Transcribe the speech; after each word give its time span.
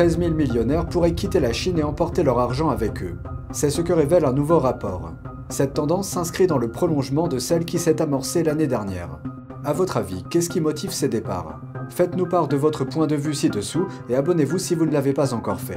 13 0.00 0.18
000 0.18 0.30
millionnaires 0.32 0.86
pourraient 0.86 1.14
quitter 1.14 1.40
la 1.40 1.52
Chine 1.52 1.78
et 1.78 1.82
emporter 1.82 2.22
leur 2.22 2.38
argent 2.38 2.70
avec 2.70 3.02
eux. 3.02 3.18
C'est 3.52 3.68
ce 3.68 3.82
que 3.82 3.92
révèle 3.92 4.24
un 4.24 4.32
nouveau 4.32 4.58
rapport. 4.58 5.12
Cette 5.50 5.74
tendance 5.74 6.08
s'inscrit 6.08 6.46
dans 6.46 6.56
le 6.56 6.70
prolongement 6.70 7.28
de 7.28 7.38
celle 7.38 7.66
qui 7.66 7.78
s'est 7.78 8.00
amorcée 8.00 8.42
l'année 8.42 8.66
dernière. 8.66 9.18
A 9.62 9.74
votre 9.74 9.98
avis, 9.98 10.24
qu'est-ce 10.30 10.48
qui 10.48 10.62
motive 10.62 10.90
ces 10.90 11.10
départs? 11.10 11.60
Faites-nous 11.90 12.24
part 12.24 12.48
de 12.48 12.56
votre 12.56 12.84
point 12.84 13.06
de 13.06 13.14
vue 13.14 13.34
ci-dessous 13.34 13.88
et 14.08 14.14
abonnez-vous 14.14 14.56
si 14.56 14.74
vous 14.74 14.86
ne 14.86 14.92
l'avez 14.92 15.12
pas 15.12 15.34
encore 15.34 15.60
fait. 15.60 15.76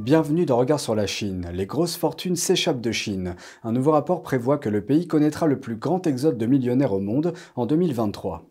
Bienvenue 0.00 0.46
dans 0.46 0.56
Regard 0.56 0.80
sur 0.80 0.94
la 0.94 1.06
Chine. 1.06 1.50
Les 1.52 1.66
grosses 1.66 1.96
fortunes 1.96 2.34
s'échappent 2.34 2.80
de 2.80 2.90
Chine. 2.90 3.36
Un 3.62 3.72
nouveau 3.72 3.90
rapport 3.90 4.22
prévoit 4.22 4.56
que 4.56 4.70
le 4.70 4.80
pays 4.80 5.06
connaîtra 5.06 5.46
le 5.46 5.60
plus 5.60 5.76
grand 5.76 6.06
exode 6.06 6.38
de 6.38 6.46
millionnaires 6.46 6.94
au 6.94 7.00
monde 7.00 7.34
en 7.54 7.66
2023. 7.66 8.48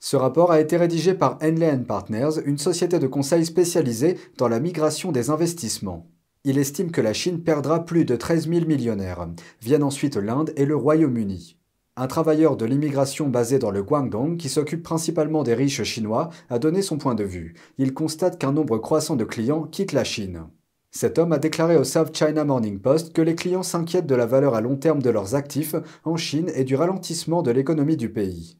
Ce 0.00 0.16
rapport 0.16 0.50
a 0.50 0.58
été 0.58 0.78
rédigé 0.78 1.12
par 1.12 1.36
Henley 1.42 1.76
Partners, 1.86 2.40
une 2.46 2.56
société 2.56 2.98
de 2.98 3.06
conseil 3.06 3.44
spécialisée 3.44 4.16
dans 4.38 4.48
la 4.48 4.58
migration 4.58 5.12
des 5.12 5.28
investissements. 5.28 6.06
Il 6.44 6.56
estime 6.56 6.92
que 6.92 7.02
la 7.02 7.12
Chine 7.12 7.42
perdra 7.42 7.84
plus 7.84 8.06
de 8.06 8.16
13 8.16 8.48
000 8.48 8.64
millionnaires. 8.64 9.28
Viennent 9.60 9.82
ensuite 9.82 10.16
l'Inde 10.16 10.54
et 10.56 10.64
le 10.64 10.76
Royaume-Uni. 10.76 11.57
Un 12.00 12.06
travailleur 12.06 12.56
de 12.56 12.64
l'immigration 12.64 13.28
basé 13.28 13.58
dans 13.58 13.72
le 13.72 13.82
Guangdong, 13.82 14.36
qui 14.36 14.48
s'occupe 14.48 14.84
principalement 14.84 15.42
des 15.42 15.54
riches 15.54 15.82
chinois, 15.82 16.30
a 16.48 16.60
donné 16.60 16.80
son 16.80 16.96
point 16.96 17.16
de 17.16 17.24
vue. 17.24 17.54
Il 17.76 17.92
constate 17.92 18.38
qu'un 18.38 18.52
nombre 18.52 18.78
croissant 18.78 19.16
de 19.16 19.24
clients 19.24 19.64
quittent 19.64 19.90
la 19.90 20.04
Chine. 20.04 20.44
Cet 20.92 21.18
homme 21.18 21.32
a 21.32 21.38
déclaré 21.38 21.76
au 21.76 21.82
South 21.82 22.16
China 22.16 22.44
Morning 22.44 22.78
Post 22.78 23.12
que 23.12 23.20
les 23.20 23.34
clients 23.34 23.64
s'inquiètent 23.64 24.06
de 24.06 24.14
la 24.14 24.26
valeur 24.26 24.54
à 24.54 24.60
long 24.60 24.76
terme 24.76 25.02
de 25.02 25.10
leurs 25.10 25.34
actifs 25.34 25.74
en 26.04 26.16
Chine 26.16 26.52
et 26.54 26.62
du 26.62 26.76
ralentissement 26.76 27.42
de 27.42 27.50
l'économie 27.50 27.96
du 27.96 28.12
pays. 28.12 28.58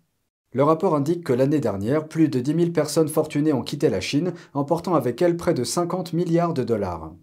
Le 0.52 0.64
rapport 0.64 0.96
indique 0.96 1.22
que 1.22 1.32
l'année 1.32 1.60
dernière, 1.60 2.08
plus 2.08 2.28
de 2.28 2.40
10 2.40 2.54
000 2.56 2.70
personnes 2.72 3.06
fortunées 3.06 3.52
ont 3.52 3.62
quitté 3.62 3.88
la 3.88 4.00
Chine, 4.00 4.32
emportant 4.52 4.96
avec 4.96 5.22
elles 5.22 5.36
près 5.36 5.54
de 5.54 5.62
50 5.62 6.12
milliards 6.12 6.54
de 6.54 6.64
dollars. 6.64 7.14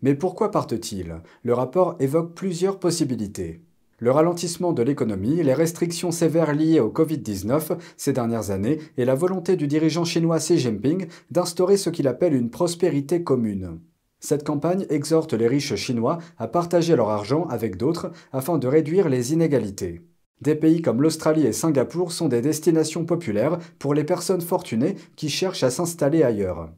Mais 0.00 0.14
pourquoi 0.14 0.50
partent-ils? 0.50 1.20
Le 1.42 1.52
rapport 1.52 1.96
évoque 2.00 2.32
plusieurs 2.32 2.78
possibilités. 2.78 3.67
Le 4.00 4.12
ralentissement 4.12 4.72
de 4.72 4.82
l'économie, 4.82 5.42
les 5.42 5.54
restrictions 5.54 6.12
sévères 6.12 6.54
liées 6.54 6.78
au 6.78 6.88
Covid-19 6.88 7.78
ces 7.96 8.12
dernières 8.12 8.52
années 8.52 8.78
et 8.96 9.04
la 9.04 9.16
volonté 9.16 9.56
du 9.56 9.66
dirigeant 9.66 10.04
chinois 10.04 10.38
Xi 10.38 10.56
Jinping 10.56 11.08
d'instaurer 11.32 11.76
ce 11.76 11.90
qu'il 11.90 12.06
appelle 12.06 12.34
une 12.34 12.50
prospérité 12.50 13.24
commune. 13.24 13.80
Cette 14.20 14.44
campagne 14.44 14.86
exhorte 14.88 15.32
les 15.32 15.48
riches 15.48 15.74
chinois 15.74 16.18
à 16.38 16.46
partager 16.46 16.94
leur 16.94 17.08
argent 17.08 17.46
avec 17.48 17.76
d'autres 17.76 18.12
afin 18.32 18.58
de 18.58 18.68
réduire 18.68 19.08
les 19.08 19.32
inégalités. 19.32 20.02
Des 20.42 20.54
pays 20.54 20.80
comme 20.80 21.02
l'Australie 21.02 21.46
et 21.46 21.52
Singapour 21.52 22.12
sont 22.12 22.28
des 22.28 22.40
destinations 22.40 23.04
populaires 23.04 23.58
pour 23.80 23.94
les 23.94 24.04
personnes 24.04 24.40
fortunées 24.40 24.94
qui 25.16 25.28
cherchent 25.28 25.64
à 25.64 25.70
s'installer 25.70 26.22
ailleurs. 26.22 26.70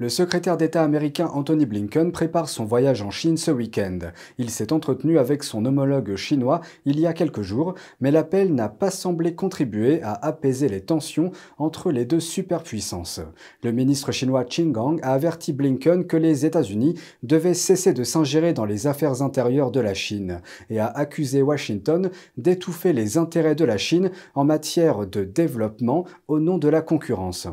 Le 0.00 0.08
secrétaire 0.08 0.56
d'État 0.56 0.84
américain 0.84 1.28
Anthony 1.34 1.66
Blinken 1.66 2.12
prépare 2.12 2.48
son 2.48 2.64
voyage 2.64 3.02
en 3.02 3.10
Chine 3.10 3.36
ce 3.36 3.50
week-end. 3.50 3.98
Il 4.38 4.48
s'est 4.48 4.72
entretenu 4.72 5.18
avec 5.18 5.42
son 5.42 5.64
homologue 5.64 6.14
chinois 6.14 6.60
il 6.84 7.00
y 7.00 7.06
a 7.08 7.12
quelques 7.12 7.42
jours, 7.42 7.74
mais 8.00 8.12
l'appel 8.12 8.54
n'a 8.54 8.68
pas 8.68 8.92
semblé 8.92 9.34
contribuer 9.34 10.00
à 10.02 10.12
apaiser 10.12 10.68
les 10.68 10.82
tensions 10.82 11.32
entre 11.58 11.90
les 11.90 12.04
deux 12.04 12.20
superpuissances. 12.20 13.20
Le 13.64 13.72
ministre 13.72 14.12
chinois 14.12 14.44
Qin 14.44 14.70
Gang 14.70 15.00
a 15.02 15.14
averti 15.14 15.52
Blinken 15.52 16.06
que 16.06 16.16
les 16.16 16.46
États-Unis 16.46 16.94
devaient 17.24 17.52
cesser 17.52 17.92
de 17.92 18.04
s'ingérer 18.04 18.52
dans 18.52 18.66
les 18.66 18.86
affaires 18.86 19.20
intérieures 19.22 19.72
de 19.72 19.80
la 19.80 19.94
Chine 19.94 20.42
et 20.70 20.78
a 20.78 20.86
accusé 20.86 21.42
Washington 21.42 22.08
d'étouffer 22.36 22.92
les 22.92 23.18
intérêts 23.18 23.56
de 23.56 23.64
la 23.64 23.78
Chine 23.78 24.12
en 24.36 24.44
matière 24.44 25.08
de 25.08 25.24
développement 25.24 26.04
au 26.28 26.38
nom 26.38 26.56
de 26.56 26.68
la 26.68 26.82
concurrence. 26.82 27.48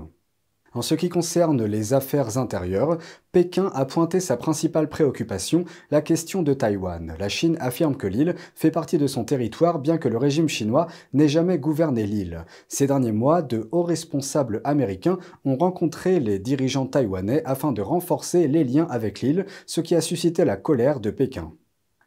En 0.76 0.82
ce 0.82 0.94
qui 0.94 1.08
concerne 1.08 1.64
les 1.64 1.94
affaires 1.94 2.38
intérieures, 2.38 2.98
Pékin 3.32 3.72
a 3.74 3.86
pointé 3.86 4.20
sa 4.20 4.36
principale 4.36 4.90
préoccupation, 4.90 5.64
la 5.90 6.02
question 6.02 6.44
de 6.44 6.54
Taïwan. 6.54 7.16
La 7.18 7.30
Chine 7.30 7.56
affirme 7.62 7.96
que 7.96 8.08
l'île 8.08 8.36
fait 8.56 8.72
partie 8.72 8.98
de 8.98 9.08
son 9.08 9.24
territoire 9.24 9.80
bien 9.80 9.98
que 9.98 10.10
le 10.10 10.18
régime 10.18 10.50
chinois 10.50 10.88
n'ait 11.14 11.30
jamais 11.30 11.60
gouverné 11.60 12.06
l'île. 12.06 12.44
Ces 12.68 12.88
derniers 12.88 13.14
mois, 13.14 13.42
de 13.42 13.70
hauts 13.72 13.84
responsables 13.84 14.60
américains 14.66 15.18
ont 15.46 15.56
rencontré 15.56 16.20
les 16.20 16.40
dirigeants 16.40 16.88
taïwanais 16.88 17.42
afin 17.46 17.72
de 17.72 17.82
renforcer 17.82 18.50
les 18.50 18.66
liens 18.66 18.88
avec 18.90 19.22
l'île, 19.22 19.46
ce 19.66 19.80
qui 19.80 19.96
a 19.96 20.02
suscité 20.02 20.44
la 20.44 20.58
colère 20.58 21.00
de 21.00 21.10
Pékin. 21.10 21.54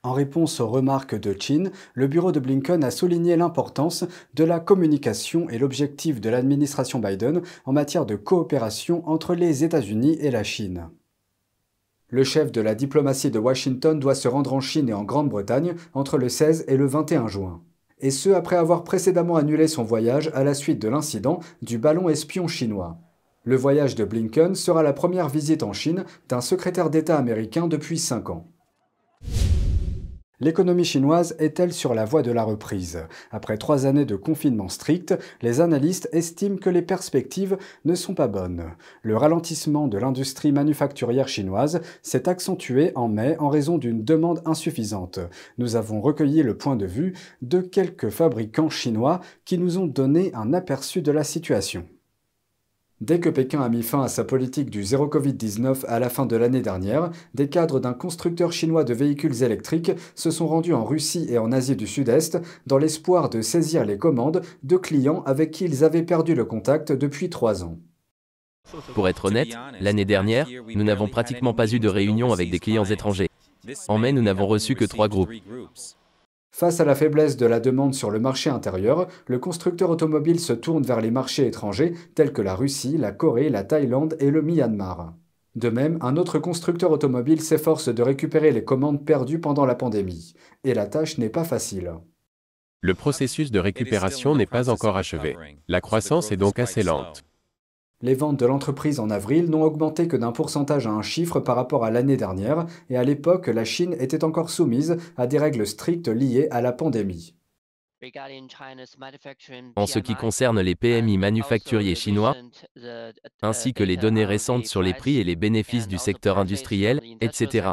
En 0.09 0.13
réponse 0.13 0.59
aux 0.61 0.69
remarques 0.69 1.21
de 1.21 1.37
Chin, 1.39 1.65
le 1.93 2.07
bureau 2.07 2.33
de 2.33 2.41
Blinken 2.41 2.83
a 2.83 2.91
souligné 2.91 3.37
l'importance 3.37 4.07
de 4.33 4.43
la 4.43 4.59
communication 4.59 5.51
et 5.51 5.59
l'objectif 5.59 6.19
de 6.19 6.31
l'administration 6.31 6.99
Biden 6.99 7.43
en 7.67 7.75
matière 7.75 8.07
de 8.07 8.17
coopération 8.17 9.07
entre 9.07 9.35
les 9.35 9.65
États-Unis 9.65 10.17
et 10.23 10.31
la 10.31 10.45
Chine. 10.45 10.89
Le 12.09 12.25
chef 12.25 12.51
de 12.53 12.63
la 12.63 12.75
diplomatie 12.75 13.31
de 13.31 13.39
Washington 13.39 14.01
doit 14.01 14.15
se 14.15 14.29
rendre 14.29 14.55
en 14.55 14.61
Chine 14.61 14.89
et 14.89 14.95
en 14.95 15.05
Grande-Bretagne 15.05 15.75
entre 15.93 16.17
le 16.17 16.31
16 16.31 16.65
et 16.69 16.79
le 16.79 16.87
21 16.87 17.27
juin. 17.27 17.61
Et 17.99 18.11
ce 18.11 18.31
après 18.31 18.57
avoir 18.57 18.85
précédemment 18.85 19.37
annulé 19.37 19.69
son 19.69 19.83
voyage 19.83 20.31
à 20.33 20.43
la 20.43 20.55
suite 20.55 20.81
de 20.81 20.89
l'incident 20.89 21.41
du 21.61 21.77
ballon 21.77 22.09
espion 22.09 22.49
chinois. 22.49 22.97
Le 23.45 23.57
voyage 23.57 23.95
de 23.95 24.07
Blinken 24.07 24.55
sera 24.55 24.83
la 24.83 24.95
première 24.95 25.29
visite 25.29 25.63
en 25.63 25.75
Chine 25.75 26.07
d'un 26.31 26.41
secrétaire 26.41 26.89
d'État 26.89 27.19
américain 27.19 27.67
depuis 27.67 27.99
cinq 27.99 28.31
ans. 28.31 28.47
L'économie 30.41 30.85
chinoise 30.85 31.35
est-elle 31.41 31.73
sur 31.73 31.95
la 31.95 32.05
voie 32.05 32.23
de 32.23 32.31
la 32.31 32.45
reprise? 32.45 33.01
Après 33.33 33.59
trois 33.59 33.87
années 33.87 34.05
de 34.05 34.15
confinement 34.15 34.69
strict, 34.69 35.19
les 35.43 35.61
analystes 35.61 36.09
estiment 36.13 36.59
que 36.59 36.71
les 36.71 36.83
perspectives 36.83 37.59
ne 37.85 37.97
sont 37.97 38.15
pas 38.15 38.29
bonnes. 38.29 38.71
Le 39.03 39.17
ralentissement 39.17 39.89
de 39.89 39.99
l'industrie 39.99 40.53
manufacturière 40.53 41.27
chinoise 41.27 41.81
s'est 42.03 42.29
accentué 42.29 42.93
en 42.95 43.09
mai 43.09 43.37
en 43.41 43.49
raison 43.49 43.79
d'une 43.79 44.05
demande 44.05 44.41
insuffisante. 44.45 45.19
Nous 45.59 45.75
avons 45.75 46.01
recueilli 46.01 46.45
le 46.45 46.57
point 46.57 46.77
de 46.77 46.87
vue 46.87 47.15
de 47.43 47.61
quelques 47.61 48.11
fabricants 48.11 48.71
chinois 48.71 49.21
qui 49.45 49.59
nous 49.59 49.79
ont 49.79 49.89
donné 49.89 50.33
un 50.35 50.55
aperçu 50.55 51.03
de 51.03 51.11
la 51.11 51.25
situation. 51.25 51.85
Dès 53.01 53.21
que 53.21 53.29
Pékin 53.29 53.61
a 53.61 53.69
mis 53.69 53.85
fin 53.85 54.03
à 54.03 54.09
sa 54.09 54.25
politique 54.25 54.71
du 54.71 54.83
zéro 54.83 55.07
Covid-19 55.07 55.87
à 55.87 56.01
la 56.01 56.09
fin 56.09 56.27
de 56.27 56.35
l'année 56.35 56.63
dernière, 56.63 57.11
des 57.33 57.49
cadres 57.49 57.79
d'un 57.79 57.93
constructeur 57.93 58.53
chinois 58.53 58.83
de 58.83 58.93
véhicules 58.93 59.45
électriques 59.45 59.93
se 60.17 60.33
sont 60.33 60.49
rendus 60.49 60.75
en 60.75 60.85
Russie 60.85 61.27
et 61.31 61.39
en 61.39 61.53
Asie 61.53 61.77
du 61.77 61.87
Sud-Est 61.87 62.39
dans 62.67 62.79
l'espoir 62.79 63.31
de 63.31 63.41
saisir 63.41 63.85
les 63.85 63.99
commandes 63.99 64.43
de 64.65 64.77
clients 64.77 65.23
avec 65.27 65.53
qui 65.53 65.65
ils 65.65 65.85
avaient 65.85 66.03
perdu 66.03 66.35
le 66.35 66.45
contact 66.45 66.91
depuis 66.91 67.31
trois 67.31 67.63
ans. 67.63 67.79
Pour 68.95 69.09
être 69.09 69.27
honnête, 69.27 69.57
l'année 69.81 70.05
dernière, 70.05 70.49
nous 70.75 70.85
n'avons 70.85 71.09
pratiquement 71.09 71.55
pas 71.55 71.73
eu 71.73 71.79
de 71.79 71.89
réunion 71.89 72.33
avec 72.33 72.51
des 72.51 72.59
clients 72.59 72.85
étrangers. 72.85 73.29
En 73.87 73.99
mai, 73.99 74.11
nous 74.11 74.23
n'avons 74.23 74.47
reçu 74.47 74.75
que 74.75 74.85
trois 74.85 75.09
groupes. 75.09 75.31
Face 76.51 76.81
à 76.81 76.85
la 76.85 76.95
faiblesse 76.95 77.37
de 77.37 77.47
la 77.47 77.61
demande 77.61 77.95
sur 77.95 78.11
le 78.11 78.19
marché 78.19 78.51
intérieur, 78.51 79.07
le 79.27 79.39
constructeur 79.39 79.91
automobile 79.91 80.41
se 80.41 80.53
tourne 80.53 80.83
vers 80.83 81.01
les 81.01 81.11
marchés 81.11 81.47
étrangers 81.47 81.93
tels 82.15 82.33
que 82.33 82.43
la 82.43 82.55
Russie, 82.55 82.97
la 82.97 83.13
Corée, 83.13 83.51
la 83.51 83.65
Thaïlande 83.65 84.17
et 84.19 84.31
le 84.31 84.43
Myanmar. 84.43 85.15
De 85.55 85.71
même, 85.71 85.99
un 86.03 86.17
autre 86.17 86.39
constructeur 86.39 86.91
automobile 86.91 87.41
s'efforce 87.41 87.89
de 87.89 88.03
récupérer 88.03 88.53
les 88.53 88.65
commandes 88.65 89.05
perdues 89.05 89.41
pendant 89.41 89.67
la 89.67 89.75
pandémie. 89.75 90.35
Et 90.65 90.75
la 90.75 90.87
tâche 90.87 91.19
n'est 91.19 91.31
pas 91.31 91.45
facile. 91.45 91.95
Le 92.81 92.95
processus 92.95 93.51
de 93.51 93.59
récupération 93.59 94.37
n'est 94.37 94.47
pas 94.47 94.71
encore 94.71 94.97
achevé. 94.97 95.37
La 95.67 95.81
croissance 95.81 96.31
est 96.31 96.37
donc 96.37 96.61
assez 96.61 96.85
lente. 96.85 97.25
Les 98.01 98.15
ventes 98.15 98.39
de 98.39 98.47
l'entreprise 98.47 99.01
en 99.01 99.11
avril 99.11 99.51
n'ont 99.51 99.65
augmenté 99.65 100.07
que 100.07 100.17
d'un 100.17 100.31
pourcentage 100.31 100.87
à 100.87 100.91
un 100.91 101.03
chiffre 101.03 101.41
par 101.41 101.57
rapport 101.57 101.85
à 101.85 101.91
l'année 101.91 102.17
dernière, 102.17 102.67
et 102.91 102.97
à 102.97 103.03
l'époque, 103.03 103.49
la 103.49 103.65
Chine 103.65 103.97
était 103.99 104.23
encore 104.23 104.51
soumise 104.51 104.99
à 105.17 105.27
des 105.27 105.39
règles 105.39 105.67
strictes 105.67 106.07
liées 106.07 106.47
à 106.53 106.61
la 106.61 106.73
pandémie. 106.73 107.35
En 109.75 109.87
ce 109.87 109.99
qui 109.99 110.15
concerne 110.15 110.61
les 110.61 110.77
PMI 110.77 111.19
manufacturiers 111.19 111.97
chinois, 111.97 112.37
ainsi 113.43 113.75
que 113.75 113.83
les 113.83 113.97
données 113.97 114.25
récentes 114.25 114.67
sur 114.67 114.83
les 114.83 114.95
prix 114.95 115.19
et 115.19 115.25
les 115.25 115.35
bénéfices 115.35 115.89
du 115.89 115.99
secteur 115.99 116.39
industriel, 116.39 117.01
etc., 117.21 117.71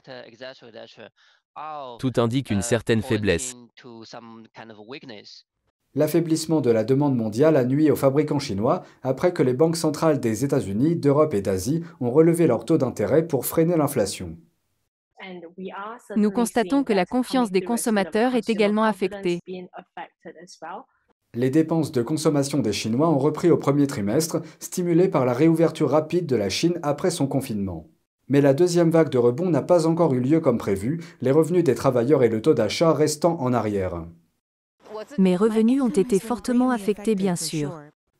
tout 1.99 2.13
indique 2.17 2.49
une 2.49 2.63
certaine 2.63 3.03
faiblesse. 3.03 3.55
L'affaiblissement 5.95 6.59
de 6.59 6.71
la 6.71 6.83
demande 6.83 7.15
mondiale 7.15 7.55
a 7.55 7.63
nuit 7.63 7.89
aux 7.89 7.95
fabricants 7.95 8.39
chinois 8.39 8.83
après 9.01 9.31
que 9.33 9.41
les 9.41 9.53
banques 9.53 9.77
centrales 9.77 10.19
des 10.19 10.43
États-Unis, 10.43 10.97
d'Europe 10.97 11.33
et 11.33 11.41
d'Asie 11.41 11.83
ont 12.01 12.11
relevé 12.11 12.47
leur 12.47 12.65
taux 12.65 12.77
d'intérêt 12.77 13.25
pour 13.25 13.45
freiner 13.45 13.77
l'inflation. 13.77 14.35
Nous 16.17 16.31
constatons 16.31 16.83
que 16.83 16.93
la 16.93 17.05
confiance 17.05 17.49
des 17.49 17.61
consommateurs 17.61 18.35
est 18.35 18.49
également 18.49 18.83
affectée. 18.83 19.39
Les 21.33 21.49
dépenses 21.49 21.91
de 21.91 22.01
consommation 22.01 22.59
des 22.59 22.73
Chinois 22.73 23.09
ont 23.09 23.17
repris 23.17 23.49
au 23.49 23.57
premier 23.57 23.87
trimestre, 23.87 24.41
stimulées 24.59 25.09
par 25.09 25.25
la 25.25 25.33
réouverture 25.33 25.89
rapide 25.89 26.25
de 26.25 26.35
la 26.35 26.49
Chine 26.49 26.79
après 26.83 27.11
son 27.11 27.27
confinement. 27.27 27.87
Mais 28.27 28.41
la 28.41 28.53
deuxième 28.53 28.89
vague 28.89 29.09
de 29.09 29.17
rebond 29.17 29.49
n'a 29.49 29.61
pas 29.61 29.87
encore 29.87 30.13
eu 30.13 30.19
lieu 30.19 30.39
comme 30.39 30.57
prévu, 30.57 31.01
les 31.21 31.31
revenus 31.31 31.63
des 31.63 31.75
travailleurs 31.75 32.23
et 32.23 32.29
le 32.29 32.41
taux 32.41 32.53
d'achat 32.53 32.93
restant 32.93 33.39
en 33.39 33.53
arrière. 33.53 34.05
Mes 35.17 35.35
revenus 35.35 35.81
ont 35.81 35.89
été 35.89 36.19
fortement 36.19 36.71
affectés, 36.71 37.15
bien 37.15 37.35
sûr. 37.35 37.71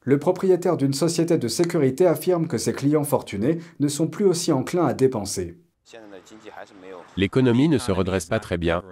Le 0.04 0.20
propriétaire 0.20 0.78
d'une 0.78 0.94
société 0.94 1.38
de 1.38 1.48
sécurité 1.48 2.06
affirme 2.06 2.48
que 2.48 2.60
ses 2.60 2.74
clients 2.74 3.04
fortunés 3.04 3.58
ne 3.80 3.88
sont 3.88 4.08
plus 4.08 4.26
aussi 4.26 4.52
enclins 4.52 4.86
à 4.86 4.94
dépenser. 4.94 5.58
L'économie 7.18 7.70
ne 7.70 7.78
se 7.78 7.92
redresse 7.92 8.26
pas 8.26 8.40
très 8.40 8.58
bien 8.58 8.84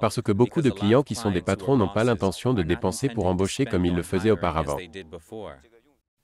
parce 0.00 0.20
que 0.20 0.32
beaucoup 0.32 0.62
de 0.62 0.70
clients 0.70 1.02
qui 1.02 1.14
sont 1.14 1.30
des 1.30 1.40
patrons 1.40 1.76
n'ont 1.76 1.88
pas 1.88 2.04
l'intention 2.04 2.54
de 2.54 2.62
dépenser 2.62 3.08
pour 3.08 3.26
embaucher 3.26 3.64
comme 3.64 3.86
ils 3.86 3.94
le 3.94 4.02
faisaient 4.02 4.30
auparavant. 4.30 4.78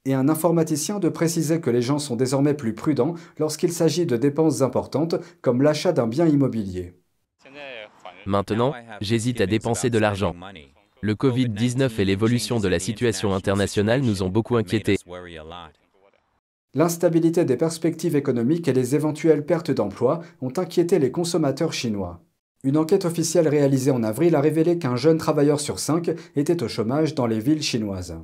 Et 0.06 0.12
un 0.12 0.28
informaticien 0.28 0.98
de 0.98 1.08
préciser 1.08 1.60
que 1.60 1.70
les 1.70 1.80
gens 1.80 1.98
sont 1.98 2.16
désormais 2.16 2.54
plus 2.54 2.74
prudents 2.74 3.14
lorsqu'il 3.38 3.72
s'agit 3.72 4.04
de 4.04 4.16
dépenses 4.16 4.60
importantes 4.60 5.16
comme 5.40 5.62
l'achat 5.62 5.92
d'un 5.92 6.06
bien 6.06 6.26
immobilier. 6.26 6.94
Maintenant, 8.26 8.74
j'hésite 9.00 9.40
à 9.40 9.46
dépenser 9.46 9.88
de 9.88 9.98
l'argent. 9.98 10.34
Le 11.04 11.14
Covid-19 11.14 12.00
et 12.00 12.04
l'évolution 12.06 12.60
de 12.60 12.66
la 12.66 12.78
situation 12.78 13.34
internationale 13.34 14.00
nous 14.00 14.22
ont 14.22 14.30
beaucoup 14.30 14.56
inquiétés. 14.56 14.96
L'instabilité 16.72 17.44
des 17.44 17.58
perspectives 17.58 18.16
économiques 18.16 18.68
et 18.68 18.72
les 18.72 18.94
éventuelles 18.94 19.44
pertes 19.44 19.70
d'emplois 19.70 20.22
ont 20.40 20.52
inquiété 20.56 20.98
les 20.98 21.10
consommateurs 21.10 21.74
chinois. 21.74 22.22
Une 22.62 22.78
enquête 22.78 23.04
officielle 23.04 23.48
réalisée 23.48 23.90
en 23.90 24.02
avril 24.02 24.34
a 24.34 24.40
révélé 24.40 24.78
qu'un 24.78 24.96
jeune 24.96 25.18
travailleur 25.18 25.60
sur 25.60 25.78
cinq 25.78 26.10
était 26.36 26.62
au 26.62 26.68
chômage 26.68 27.14
dans 27.14 27.26
les 27.26 27.38
villes 27.38 27.62
chinoises. 27.62 28.16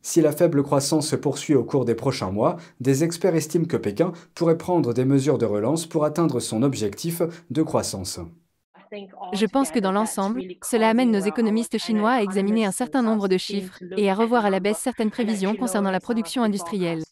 Si 0.00 0.20
la 0.20 0.30
faible 0.30 0.62
croissance 0.62 1.08
se 1.08 1.16
poursuit 1.16 1.56
au 1.56 1.64
cours 1.64 1.84
des 1.84 1.96
prochains 1.96 2.30
mois, 2.30 2.58
des 2.78 3.02
experts 3.02 3.34
estiment 3.34 3.66
que 3.66 3.76
Pékin 3.76 4.12
pourrait 4.36 4.56
prendre 4.56 4.94
des 4.94 5.04
mesures 5.04 5.38
de 5.38 5.46
relance 5.46 5.84
pour 5.84 6.04
atteindre 6.04 6.38
son 6.38 6.62
objectif 6.62 7.22
de 7.50 7.62
croissance. 7.64 8.20
Je 9.32 9.46
pense 9.46 9.70
que 9.70 9.78
dans 9.78 9.92
l'ensemble, 9.92 10.42
cela 10.62 10.88
amène 10.88 11.10
nos 11.10 11.20
économistes 11.20 11.78
chinois 11.78 12.12
à 12.12 12.22
examiner 12.22 12.64
un 12.64 12.72
certain 12.72 13.02
nombre 13.02 13.28
de 13.28 13.38
chiffres 13.38 13.78
et 13.96 14.10
à 14.10 14.14
revoir 14.14 14.44
à 14.44 14.50
la 14.50 14.60
baisse 14.60 14.78
certaines 14.78 15.10
prévisions 15.10 15.54
concernant 15.54 15.90
la 15.90 16.00
production 16.00 16.42
industrielle. 16.42 17.02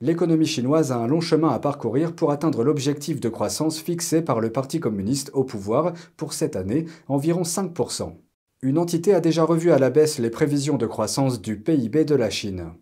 L'économie 0.00 0.46
chinoise 0.46 0.90
a 0.90 0.96
un 0.96 1.06
long 1.06 1.20
chemin 1.20 1.50
à 1.50 1.60
parcourir 1.60 2.12
pour 2.16 2.32
atteindre 2.32 2.64
l'objectif 2.64 3.20
de 3.20 3.28
croissance 3.28 3.78
fixé 3.78 4.20
par 4.20 4.40
le 4.40 4.50
Parti 4.50 4.80
communiste 4.80 5.30
au 5.32 5.44
pouvoir 5.44 5.92
pour 6.16 6.32
cette 6.32 6.56
année, 6.56 6.86
environ 7.06 7.42
5%. 7.42 8.12
Une 8.62 8.78
entité 8.78 9.14
a 9.14 9.20
déjà 9.20 9.44
revu 9.44 9.70
à 9.70 9.78
la 9.78 9.90
baisse 9.90 10.18
les 10.18 10.30
prévisions 10.30 10.76
de 10.76 10.86
croissance 10.86 11.40
du 11.40 11.60
PIB 11.60 12.04
de 12.04 12.16
la 12.16 12.30
Chine. 12.30 12.72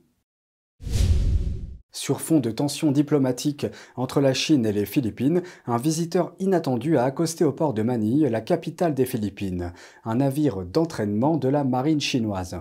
Sur 1.93 2.21
fond 2.21 2.39
de 2.39 2.51
tensions 2.51 2.93
diplomatiques 2.93 3.67
entre 3.97 4.21
la 4.21 4.33
Chine 4.33 4.65
et 4.65 4.73
les 4.73 4.87
Philippines, 4.87 5.43
un 5.67 5.77
visiteur 5.77 6.35
inattendu 6.39 6.97
a 6.97 7.05
accosté 7.05 7.45
au 7.45 7.53
port 7.53 7.75
de 7.75 7.83
Manille, 7.83 8.29
la 8.31 8.41
capitale 8.41 8.95
des 8.95 9.07
Philippines, 9.07 9.73
un 10.05 10.17
navire 10.17 10.65
d'entraînement 10.65 11.37
de 11.37 11.49
la 11.49 11.65
marine 11.65 12.01
chinoise. 12.01 12.61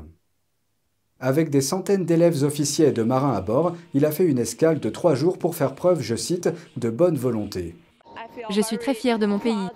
Avec 1.20 1.50
des 1.50 1.62
centaines 1.62 2.06
d'élèves 2.06 2.44
officiers 2.44 2.88
et 2.88 2.92
de 2.92 3.04
marins 3.04 3.34
à 3.34 3.42
bord, 3.42 3.76
il 3.94 4.06
a 4.06 4.12
fait 4.12 4.26
une 4.26 4.40
escale 4.40 4.80
de 4.80 4.90
trois 4.90 5.16
jours 5.16 5.38
pour 5.38 5.54
faire 5.54 5.76
preuve, 5.76 6.02
je 6.02 6.16
cite, 6.16 6.50
de 6.78 6.90
bonne 6.90 7.18
volonté. 7.18 7.76
Je 8.50 8.62
suis 8.62 8.78
très 8.78 8.94
fier 8.94 9.20
de 9.20 9.26
mon 9.26 9.38
pays. 9.38 9.68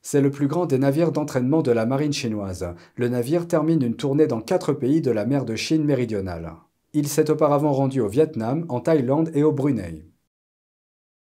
C'est 0.00 0.20
le 0.22 0.30
plus 0.30 0.46
grand 0.46 0.66
des 0.66 0.78
navires 0.78 1.12
d'entraînement 1.12 1.60
de 1.60 1.72
la 1.72 1.84
marine 1.84 2.12
chinoise. 2.12 2.74
Le 2.94 3.08
navire 3.08 3.46
termine 3.48 3.82
une 3.82 3.96
tournée 3.96 4.26
dans 4.26 4.40
quatre 4.40 4.72
pays 4.72 5.02
de 5.02 5.10
la 5.10 5.26
mer 5.26 5.44
de 5.44 5.56
Chine 5.56 5.84
méridionale. 5.84 6.54
Il 6.94 7.06
s'est 7.08 7.30
auparavant 7.30 7.72
rendu 7.72 8.00
au 8.00 8.08
Vietnam, 8.08 8.64
en 8.68 8.80
Thaïlande 8.80 9.30
et 9.34 9.42
au 9.42 9.52
Brunei. 9.52 10.04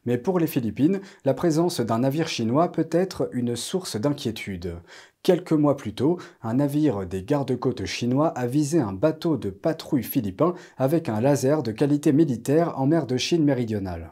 Mais 0.05 0.17
pour 0.17 0.37
les 0.39 0.47
Philippines, 0.47 0.99
la 1.23 1.33
présence 1.33 1.79
d'un 1.79 1.99
navire 1.99 2.27
chinois 2.27 2.71
peut 2.71 2.89
être 2.91 3.29
une 3.31 3.55
source 3.55 3.95
d'inquiétude. 3.95 4.75
Quelques 5.21 5.53
mois 5.53 5.77
plus 5.77 5.93
tôt, 5.93 6.19
un 6.41 6.55
navire 6.55 7.05
des 7.05 7.23
gardes-côtes 7.23 7.85
chinois 7.85 8.27
a 8.27 8.45
visé 8.45 8.79
un 8.79 8.91
bateau 8.91 9.37
de 9.37 9.49
patrouille 9.49 10.03
philippin 10.03 10.55
avec 10.77 11.07
un 11.07 11.21
laser 11.21 11.63
de 11.63 11.71
qualité 11.71 12.11
militaire 12.11 12.77
en 12.77 12.85
mer 12.85 13.07
de 13.07 13.15
Chine 13.15 13.45
méridionale. 13.45 14.11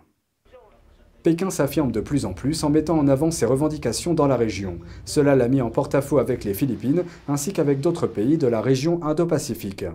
Pékin 1.23 1.49
s'affirme 1.49 1.91
de 1.91 1.99
plus 1.99 2.25
en 2.25 2.33
plus 2.33 2.63
en 2.63 2.69
mettant 2.69 2.97
en 2.97 3.07
avant 3.07 3.29
ses 3.29 3.45
revendications 3.45 4.13
dans 4.13 4.27
la 4.27 4.37
région. 4.37 4.79
Cela 5.05 5.35
l'a 5.35 5.49
mis 5.49 5.61
en 5.61 5.69
porte-à-faux 5.69 6.17
avec 6.17 6.45
les 6.45 6.53
Philippines 6.53 7.03
ainsi 7.27 7.53
qu'avec 7.53 7.81
d'autres 7.81 8.07
pays 8.07 8.37
de 8.37 8.47
la 8.47 8.61
région 8.61 9.03
Indo-Pacifique. 9.03 9.85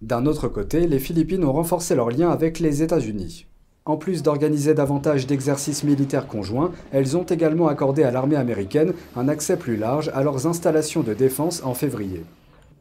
D'un 0.00 0.26
autre 0.26 0.46
côté, 0.46 0.86
les 0.86 1.00
Philippines 1.00 1.44
ont 1.44 1.52
renforcé 1.52 1.96
leurs 1.96 2.10
liens 2.10 2.30
avec 2.30 2.60
les 2.60 2.84
États-Unis. 2.84 3.46
En 3.84 3.96
plus 3.96 4.22
d'organiser 4.22 4.72
davantage 4.72 5.26
d'exercices 5.26 5.82
militaires 5.82 6.28
conjoints, 6.28 6.70
elles 6.92 7.16
ont 7.16 7.24
également 7.24 7.66
accordé 7.66 8.04
à 8.04 8.12
l'armée 8.12 8.36
américaine 8.36 8.92
un 9.16 9.28
accès 9.28 9.56
plus 9.56 9.76
large 9.76 10.10
à 10.14 10.22
leurs 10.22 10.46
installations 10.46 11.02
de 11.02 11.14
défense 11.14 11.64
en 11.64 11.74
février. 11.74 12.22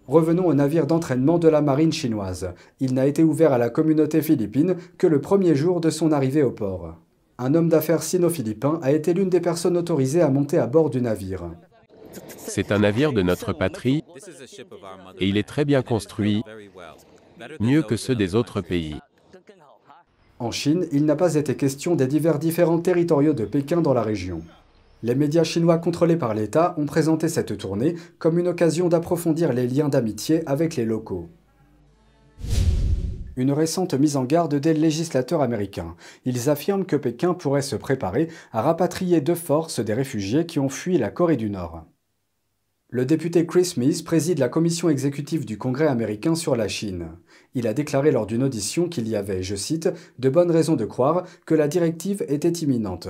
Revenons 0.07 0.45
au 0.45 0.53
navire 0.53 0.85
d'entraînement 0.85 1.39
de 1.39 1.47
la 1.47 1.61
marine 1.61 1.91
chinoise. 1.91 2.53
Il 2.79 2.93
n'a 2.93 3.07
été 3.07 3.23
ouvert 3.23 3.51
à 3.51 3.57
la 3.57 3.71
communauté 3.71 4.21
philippine 4.21 4.75
que 4.99 5.07
le 5.07 5.19
premier 5.19 5.55
jour 5.55 5.81
de 5.81 5.89
son 5.89 6.11
arrivée 6.11 6.43
au 6.43 6.51
port. 6.51 6.97
Un 7.39 7.55
homme 7.55 7.69
d'affaires 7.69 8.03
sino-philippin 8.03 8.79
a 8.83 8.91
été 8.91 9.13
l'une 9.13 9.29
des 9.29 9.41
personnes 9.41 9.77
autorisées 9.77 10.21
à 10.21 10.29
monter 10.29 10.59
à 10.59 10.67
bord 10.67 10.91
du 10.91 11.01
navire. 11.01 11.43
C'est 12.37 12.71
un 12.71 12.79
navire 12.79 13.13
de 13.13 13.21
notre 13.21 13.53
patrie 13.53 14.03
et 15.19 15.27
il 15.27 15.37
est 15.37 15.47
très 15.47 15.65
bien 15.65 15.81
construit, 15.81 16.43
mieux 17.59 17.83
que 17.83 17.97
ceux 17.97 18.15
des 18.15 18.35
autres 18.35 18.61
pays. 18.61 18.95
En 20.39 20.51
Chine, 20.51 20.85
il 20.91 21.05
n'a 21.05 21.15
pas 21.15 21.35
été 21.35 21.55
question 21.55 21.95
des 21.95 22.07
divers 22.07 22.37
différents 22.37 22.79
territoriaux 22.79 23.33
de 23.33 23.45
Pékin 23.45 23.81
dans 23.81 23.93
la 23.93 24.03
région. 24.03 24.43
Les 25.03 25.15
médias 25.15 25.43
chinois 25.43 25.77
contrôlés 25.77 26.17
par 26.17 26.33
l'État 26.33 26.73
ont 26.77 26.85
présenté 26.85 27.27
cette 27.27 27.57
tournée 27.57 27.95
comme 28.19 28.39
une 28.39 28.47
occasion 28.47 28.87
d'approfondir 28.87 29.53
les 29.53 29.67
liens 29.67 29.89
d'amitié 29.89 30.47
avec 30.47 30.75
les 30.75 30.85
locaux. 30.85 31.29
Une 33.35 33.51
récente 33.51 33.93
mise 33.93 34.17
en 34.17 34.25
garde 34.25 34.55
des 34.55 34.73
législateurs 34.73 35.43
américains. 35.43 35.95
Ils 36.25 36.49
affirment 36.49 36.85
que 36.85 36.95
Pékin 36.95 37.35
pourrait 37.35 37.61
se 37.61 37.75
préparer 37.75 38.29
à 38.51 38.63
rapatrier 38.63 39.21
de 39.21 39.35
force 39.35 39.79
des 39.79 39.93
réfugiés 39.93 40.47
qui 40.47 40.57
ont 40.57 40.69
fui 40.69 40.97
la 40.97 41.11
Corée 41.11 41.37
du 41.37 41.51
Nord. 41.51 41.85
Le 42.89 43.05
député 43.05 43.45
Chris 43.45 43.65
Smith 43.65 44.03
préside 44.03 44.39
la 44.39 44.49
commission 44.49 44.89
exécutive 44.89 45.45
du 45.45 45.57
Congrès 45.57 45.87
américain 45.87 46.35
sur 46.35 46.55
la 46.55 46.67
Chine. 46.67 47.09
Il 47.57 47.65
a 47.65 47.73
déclaré 47.73 48.11
lors 48.11 48.27
d'une 48.27 48.43
audition 48.43 48.87
qu'il 48.87 49.07
y 49.07 49.15
avait, 49.15 49.41
je 49.41 49.55
cite, 49.55 49.89
de 50.19 50.29
bonnes 50.29 50.51
raisons 50.51 50.75
de 50.75 50.85
croire 50.85 51.23
que 51.47 51.55
la 51.55 51.67
directive 51.67 52.23
était 52.27 52.51
imminente. 52.51 53.07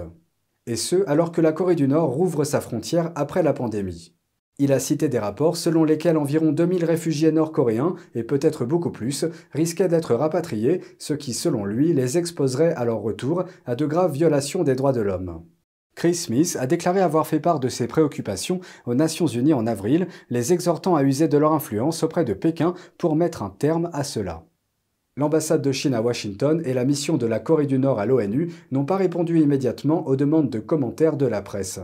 Et 0.68 0.78
ce, 0.78 1.06
alors 1.06 1.34
que 1.34 1.42
la 1.42 1.52
Corée 1.52 1.76
du 1.76 1.86
Nord 1.86 2.12
rouvre 2.12 2.46
sa 2.46 2.62
frontière 2.62 3.12
après 3.16 3.44
la 3.44 3.52
pandémie. 3.52 4.16
Il 4.58 4.72
a 4.72 4.80
cité 4.80 5.10
des 5.10 5.20
rapports 5.20 5.58
selon 5.58 5.84
lesquels 5.84 6.16
environ 6.16 6.54
2000 6.54 6.86
réfugiés 6.86 7.34
nord-coréens, 7.34 7.96
et 8.16 8.24
peut-être 8.24 8.64
beaucoup 8.64 8.92
plus, 8.92 9.26
risquaient 9.52 9.90
d'être 9.90 10.16
rapatriés, 10.16 10.80
ce 10.98 11.14
qui, 11.14 11.34
selon 11.34 11.66
lui, 11.66 11.92
les 11.92 12.18
exposerait 12.18 12.74
à 12.76 12.86
leur 12.86 13.02
retour 13.02 13.44
à 13.66 13.76
de 13.76 13.86
graves 13.86 14.14
violations 14.14 14.64
des 14.64 14.76
droits 14.76 14.94
de 14.94 15.02
l'homme. 15.02 15.44
Chris 15.98 16.14
Smith 16.14 16.56
a 16.60 16.68
déclaré 16.68 17.02
avoir 17.02 17.26
fait 17.26 17.40
part 17.40 17.60
de 17.60 17.70
ses 17.70 17.88
préoccupations 17.88 18.62
aux 18.86 18.94
Nations 18.94 19.26
Unies 19.26 19.56
en 19.56 19.66
avril, 19.66 20.08
les 20.30 20.54
exhortant 20.54 20.96
à 20.96 21.02
user 21.02 21.28
de 21.28 21.40
leur 21.40 21.54
influence 21.54 22.04
auprès 22.04 22.24
de 22.24 22.36
Pékin 22.36 22.76
pour 23.00 23.16
mettre 23.16 23.42
un 23.42 23.50
terme 23.50 23.90
à 23.94 24.04
cela. 24.04 24.44
L'ambassade 25.16 25.64
de 25.64 25.72
Chine 25.72 25.96
à 25.96 26.04
Washington 26.04 26.62
et 26.64 26.76
la 26.76 26.86
mission 26.86 27.18
de 27.18 27.26
la 27.26 27.40
Corée 27.40 27.66
du 27.66 27.80
Nord 27.80 28.00
à 28.00 28.06
l'ONU 28.06 28.54
n'ont 28.70 28.86
pas 28.86 28.96
répondu 28.96 29.42
immédiatement 29.42 30.06
aux 30.08 30.16
demandes 30.16 30.52
de 30.52 30.60
commentaires 30.60 31.18
de 31.18 31.26
la 31.26 31.42
presse. 31.42 31.80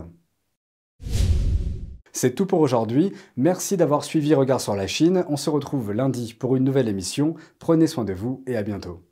C'est 2.12 2.36
tout 2.36 2.46
pour 2.46 2.60
aujourd'hui. 2.60 3.12
Merci 3.36 3.76
d'avoir 3.76 4.04
suivi 4.04 4.32
Regard 4.32 4.60
sur 4.60 4.76
la 4.76 4.86
Chine. 4.86 5.24
On 5.28 5.36
se 5.36 5.50
retrouve 5.50 5.90
lundi 5.90 6.34
pour 6.34 6.54
une 6.54 6.62
nouvelle 6.62 6.86
émission. 6.86 7.34
Prenez 7.58 7.88
soin 7.88 8.04
de 8.04 8.12
vous 8.12 8.44
et 8.46 8.56
à 8.56 8.62
bientôt. 8.62 9.02